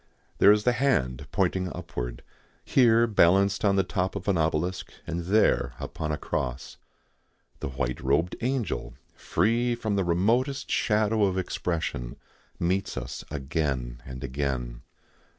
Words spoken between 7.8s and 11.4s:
robed angel, free from the remotest shadow of